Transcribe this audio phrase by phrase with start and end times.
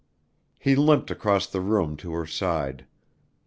[0.57, 2.85] He limped across the room to her side.